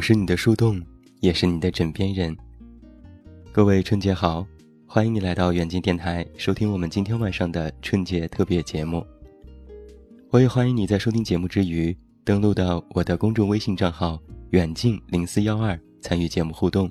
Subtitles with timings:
[0.00, 0.80] 我是你的树洞，
[1.20, 2.34] 也是你的枕边人。
[3.52, 4.46] 各位春节好，
[4.86, 9.06] 欢迎你来到远近电台，收听我们今天晚上的春节特别节目。
[10.30, 11.94] 我也欢迎你在收听节目之余，
[12.24, 14.18] 登录到我的公众微信账号
[14.52, 16.90] 远近零四幺二，参与节目互动。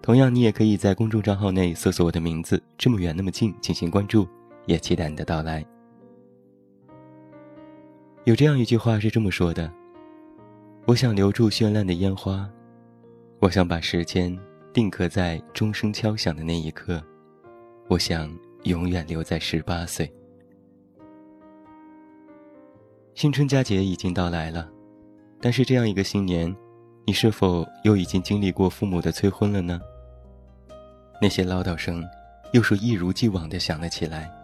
[0.00, 4.24] 同样，你也可以在公众账号内搜索我的名字“这么远那么近”进行关注，
[4.66, 5.66] 也期待你的到来。
[8.22, 9.68] 有这样一句话是这么说的。
[10.88, 12.48] 我想留住绚烂的烟花，
[13.40, 14.34] 我想把时间
[14.72, 17.04] 定格在钟声敲响的那一刻，
[17.88, 20.10] 我想永远留在十八岁。
[23.12, 24.66] 新春佳节已经到来了，
[25.42, 26.56] 但是这样一个新年，
[27.04, 29.78] 你是否又已经经历过父母的催婚了呢？
[31.20, 32.02] 那些唠叨声，
[32.54, 34.34] 又是一如既往的响了起来。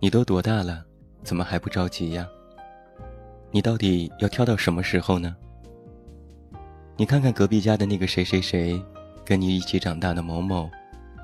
[0.00, 0.84] 你都多大了，
[1.22, 2.28] 怎么还不着急呀？
[3.54, 5.36] 你到底要挑到什么时候呢？
[6.96, 8.82] 你看看隔壁家的那个谁谁谁，
[9.24, 10.68] 跟你一起长大的某某，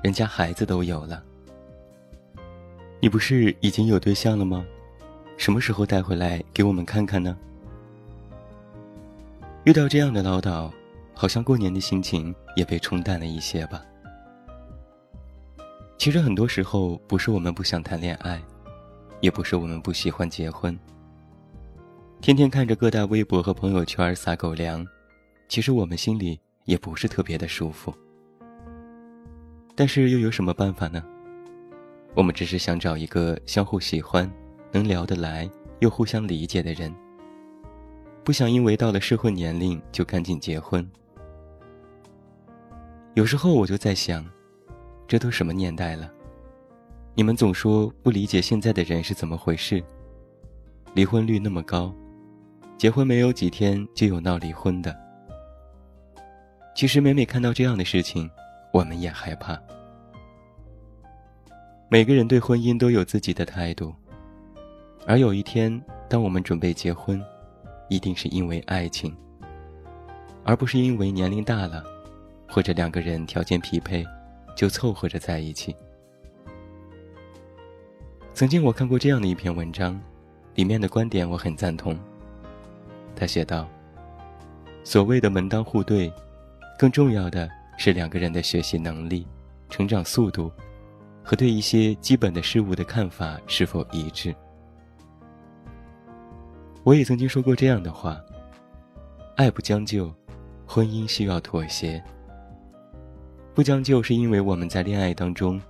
[0.01, 1.21] 人家孩子都有了。
[3.01, 4.65] 你不是已经有对象了吗？
[5.35, 7.37] 什么时候带回来给我们看看呢？
[9.65, 10.71] 遇到这样的唠叨，
[11.13, 13.83] 好像过年的心情也被冲淡了一些吧。
[15.97, 18.41] 其实很多时候不是我们不想谈恋爱，
[19.19, 20.79] 也不是我们不喜欢结婚。
[22.21, 24.85] 天天看着各大微博和朋友圈撒狗粮，
[25.49, 27.91] 其实我们心里也不是特别的舒服。
[29.73, 31.03] 但是又有什么办法呢？
[32.13, 34.31] 我们只是想找一个相互喜欢、
[34.71, 36.93] 能聊得来又互相理解的人，
[38.23, 40.87] 不想因为到了适婚年龄就赶紧结婚。
[43.15, 44.23] 有时候我就在想，
[45.07, 46.07] 这都什么年代了？
[47.15, 49.83] 你们总说不理解现在的人是怎么回事，
[50.93, 51.91] 离婚率那么高。
[52.81, 54.99] 结婚没有几天就有闹离婚的。
[56.73, 58.27] 其实每每看到这样的事情，
[58.73, 59.55] 我们也害怕。
[61.89, 63.93] 每个人对婚姻都有自己的态度，
[65.05, 67.23] 而有一天，当我们准备结婚，
[67.87, 69.15] 一定是因为爱情，
[70.43, 71.83] 而不是因为年龄大了，
[72.49, 74.03] 或者两个人条件匹配，
[74.55, 75.75] 就凑合着在一起。
[78.33, 80.01] 曾经我看过这样的一篇文章，
[80.55, 81.95] 里面的观点我很赞同。
[83.21, 83.67] 他写道
[84.83, 86.11] ：“所谓的门当户对，
[86.75, 89.27] 更重要的是两个人的学习能力、
[89.69, 90.51] 成长速度，
[91.21, 94.33] 和对一些基本的事物的看法是否一致。”
[96.81, 98.19] 我也曾经说过这样的话
[99.37, 100.11] ：“爱不将就，
[100.65, 102.03] 婚姻需要妥协。
[103.53, 105.61] 不将就是因为我们在恋爱当中，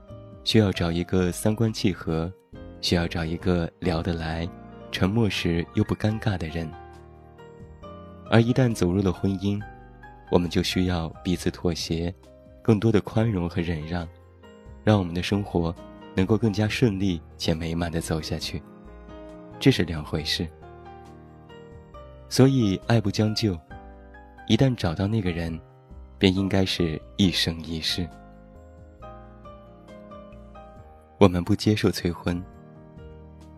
[0.45, 2.31] 需要找一个三观契合，
[2.79, 4.47] 需要找一个聊得来、
[4.89, 6.66] 沉默时又不尴尬的人。”
[8.34, 9.62] 而一旦走入了婚姻，
[10.31, 12.14] 我们就需要彼此妥协，
[12.62, 14.08] 更多的宽容和忍让，
[14.86, 15.75] 让我们的生活
[16.16, 18.64] 能够更加顺利且美满的走下去。
[19.59, 20.47] 这是两回事。
[22.30, 23.59] 所以，爱不将就，
[24.48, 25.59] 一旦找到那个人，
[26.18, 28.08] 便应该是一生一世。
[31.18, 32.42] 我们不接受催婚。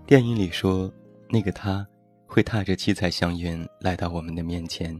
[0.08, 0.92] 电影里说，
[1.30, 1.88] 那个他。
[2.34, 5.00] 会踏着七彩祥云来到我们的面前。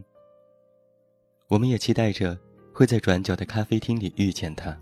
[1.48, 2.38] 我们也期待着
[2.72, 4.80] 会在转角的咖啡厅里遇见他。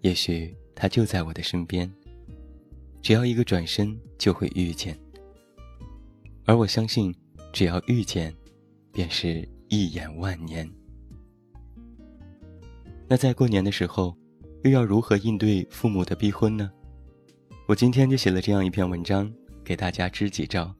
[0.00, 1.92] 也许他就在我的身边，
[3.02, 4.98] 只要一个转身就会遇见。
[6.46, 7.14] 而我相信，
[7.52, 8.34] 只要遇见，
[8.90, 10.66] 便是一眼万年。
[13.06, 14.16] 那在过年的时候，
[14.64, 16.72] 又要如何应对父母的逼婚呢？
[17.68, 19.30] 我今天就写了这样一篇文章，
[19.62, 20.74] 给大家支几招。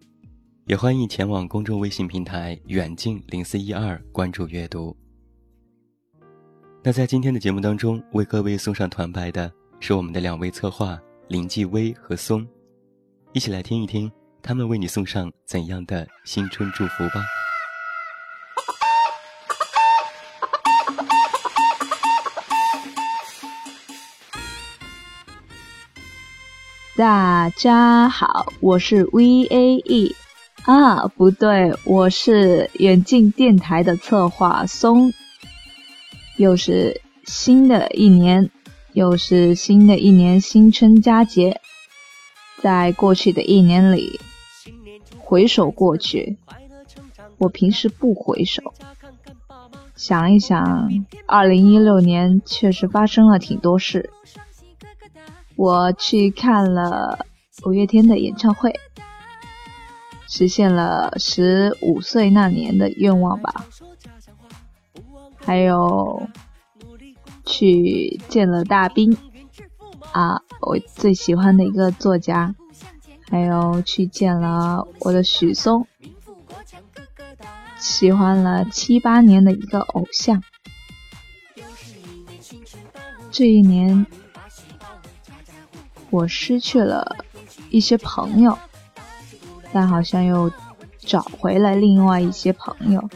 [0.65, 4.97] 也欢迎前往公众微信平台“远近零四一二”关注阅读。
[6.85, 12.47] 那在今天的节目当中，为各位送上团拜的是我们的两位策划林继威和松，
[13.33, 14.11] 一起来听一听
[14.41, 17.25] 他们为你送上怎样的新春祝福吧。
[26.95, 30.15] 大家好，我是 V A E。
[30.65, 35.13] 啊，不对，我是远近电台的策划松。
[36.37, 38.49] 又是新的一年，
[38.93, 41.61] 又是新的一年新春佳节。
[42.61, 44.21] 在过去的一年里，
[45.19, 46.39] 回首过去，
[47.39, 48.73] 我平时不回首。
[49.97, 50.89] 想一想，
[51.27, 54.11] 二零一六年确实发生了挺多事。
[55.57, 57.27] 我去看了
[57.67, 58.79] 五月天的演唱会。
[60.35, 63.67] 实现了十五岁那年的愿望吧。
[65.37, 66.27] 还有
[67.45, 69.15] 去见了大兵
[70.11, 72.55] 啊，我最喜欢的一个作家，
[73.29, 75.87] 还有去见了我的许嵩，
[77.77, 80.43] 喜欢了七八年的一个偶像。
[83.31, 84.07] 这一年，
[86.09, 87.19] 我失去了
[87.69, 88.57] 一些朋友，
[89.73, 90.51] 但好像又
[90.99, 93.09] 找回了另外一些朋友。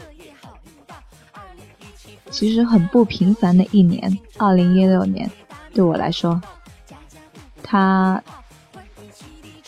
[2.29, 5.29] 其实很不平凡的一年，二零一六年
[5.73, 6.41] 对我来说，
[7.63, 8.21] 他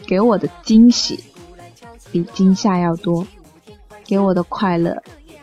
[0.05, 1.23] 给我的惊喜
[2.11, 3.25] 比惊吓要多，
[4.03, 5.01] 给我的快乐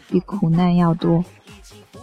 [0.08, 1.24] 比苦难要多。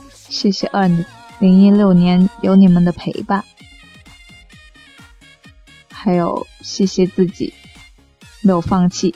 [0.09, 1.05] 谢谢二零。
[1.39, 3.43] 零一六年有你们的陪伴，
[5.89, 7.53] 还有谢谢自己
[8.41, 9.13] 没有放弃，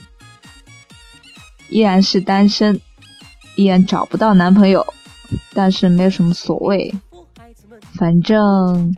[1.70, 2.80] 依然是单身，
[3.56, 4.86] 依然找不到男朋友，
[5.54, 6.94] 但是没有什么所谓，
[7.94, 8.96] 反正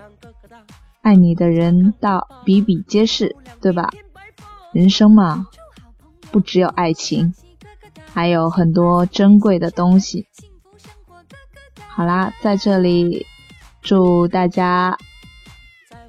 [1.01, 3.89] 爱你的人到比比皆是，对吧？
[4.71, 5.47] 人生嘛，
[6.31, 7.33] 不只有爱情，
[8.13, 10.27] 还有很多珍贵的东西。
[11.87, 13.25] 好啦，在这里
[13.81, 14.97] 祝大家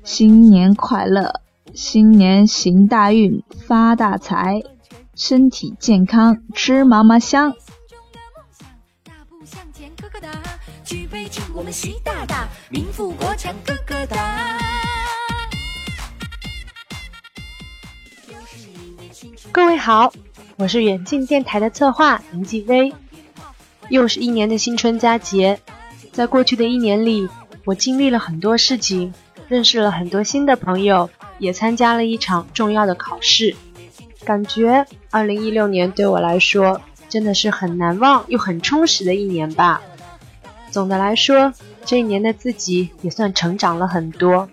[0.05, 1.41] 新年快乐，
[1.73, 4.61] 新年行大运，发大财，
[5.21, 7.53] 身体健康，吃嘛嘛香。
[19.53, 20.11] 各位好，
[20.57, 22.91] 我是远近电台的策划林继威，
[23.91, 25.61] 又是一年的新春佳节。
[26.13, 27.29] 在过去的一年里，
[27.67, 29.13] 我经历了很多事情，
[29.49, 33.55] 认识了很多新的朋友，也参加了一场重要的考试。
[34.25, 39.83] 感觉2016年对我来说真的是很难忘又很充实的一年吧。
[40.71, 41.53] 总的来说，
[41.85, 44.49] 这一年的自己也算成长了很多。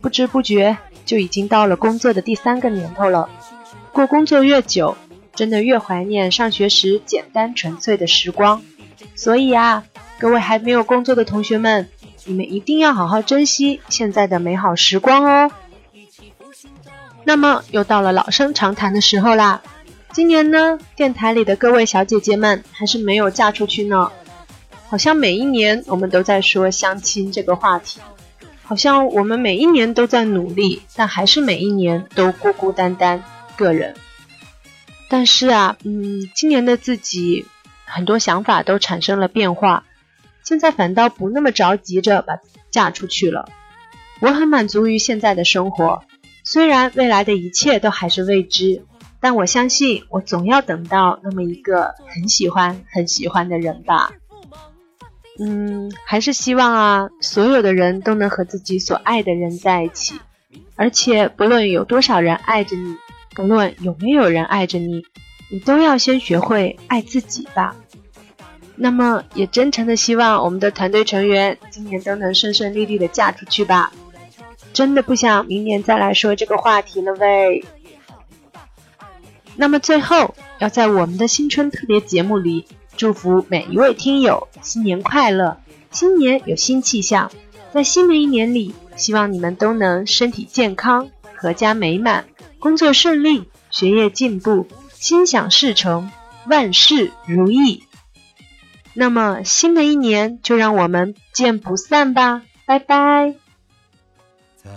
[0.00, 3.28] 不知不觉就已经到了工作的第三个年头了。
[3.92, 4.96] 过工作越久，
[5.34, 8.62] 真的越怀念上学时简单纯粹的时光。
[9.14, 9.84] 所以啊。
[10.16, 11.88] 各位还没有工作的同学们，
[12.24, 15.50] 你们一定要好好珍惜现在的美好时光哦。
[17.24, 19.62] 那么又到了老生常谈的时候啦，
[20.12, 24.12] 今年呢，电台里的各位小姐姐们还是没有嫁出去呢。
[24.86, 27.98] 好像每一年我们都在说相亲这个话题，
[28.62, 33.24] 好像我们每一年都在努力，但还是每一年都孤孤单单
[33.56, 33.94] 个人。
[35.08, 37.46] 但是啊，嗯，今年的自己
[37.86, 39.84] 很多想法都产生了变化。
[40.44, 42.38] 现在反倒不那么着急着把
[42.70, 43.48] 嫁出去了，
[44.20, 46.04] 我很满足于现在的生活，
[46.44, 48.84] 虽然未来的一切都还是未知，
[49.18, 54.12] 但我相信我总要等到那么一个很喜欢很喜欢的人吧。
[55.40, 60.20] 嗯，还是希望啊，所有的人都能和自己所爱的人在一起，
[60.76, 62.94] 而且不论有多少人爱着你，
[63.34, 65.02] 不论有没有人爱着你，
[65.50, 67.74] 你都要先学会爱自己吧。
[68.76, 73.90] 那么，也真诚的希望我们的团队成员今年都能顺顺利利的嫁出去吧。
[74.74, 77.64] 真的不想明年再来说这个话题了喂。
[79.56, 82.66] 那么最后，要在我们的新春特别节目里，
[82.96, 85.58] 祝福每一位听友新年快乐，
[85.92, 87.30] 新年有新气象。
[87.72, 92.24] 在新的一年里，希望你们都能身体健康，阖家美满，
[92.58, 96.10] 工作顺利，学业进步，心想事成，
[96.48, 97.84] 万事如意。
[98.92, 103.43] 那么新的一年，就让我们不见不散吧，拜拜。
[104.64, 104.70] 在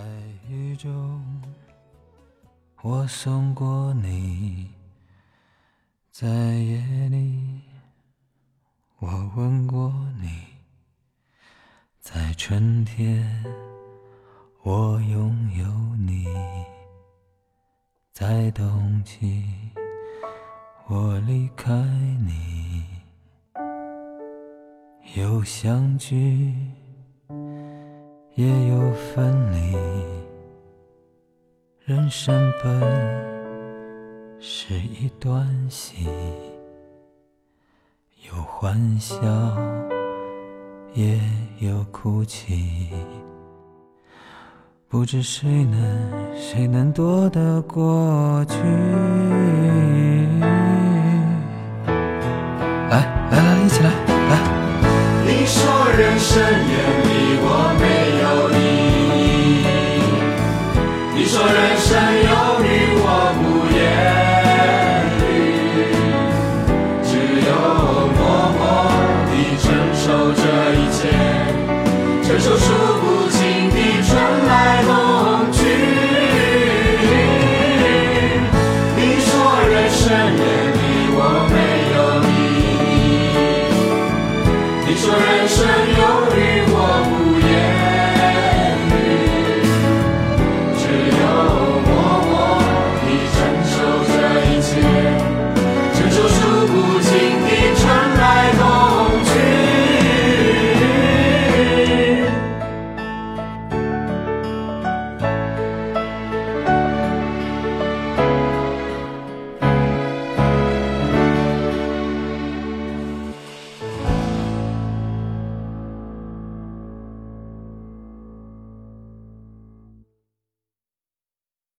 [0.50, 1.24] 雨中，
[2.82, 4.66] 我送过你；
[6.10, 7.62] 在夜里，
[8.98, 9.90] 我吻过
[10.20, 10.28] 你；
[12.00, 13.42] 在春天，
[14.62, 15.66] 我拥有
[15.96, 16.26] 你；
[18.12, 19.42] 在冬季，
[20.88, 22.84] 我离开你。
[25.14, 26.54] 又相聚，
[28.38, 29.76] 也有分离。
[31.84, 32.80] 人生本
[34.38, 36.06] 是一段戏，
[38.30, 39.16] 有欢笑，
[40.94, 41.18] 也
[41.58, 42.90] 有哭泣。
[44.86, 48.56] 不知谁能，谁能躲得过去？
[52.88, 54.38] 来来来，一起来来。
[55.26, 56.97] 你说人生也
[61.18, 62.30] 你说人生有
[62.62, 62.66] 你
[63.02, 63.42] 我不
[63.74, 63.76] 言
[65.18, 65.26] 语，
[67.02, 67.10] 只
[67.42, 67.50] 有
[68.14, 68.18] 默
[68.54, 68.60] 默
[69.26, 69.66] 地承
[69.98, 70.40] 受这
[70.76, 70.98] 一切。
[72.22, 72.66] 承受数
[73.00, 73.36] 不清
[73.68, 74.08] 的春
[74.46, 74.50] 来
[74.86, 74.90] 冬
[75.50, 75.58] 去。
[78.94, 79.28] 你说
[79.66, 80.00] 人生
[80.38, 80.78] 也离
[81.16, 81.18] 我
[81.50, 81.54] 没
[81.96, 82.30] 有你，
[84.86, 85.67] 你说人生。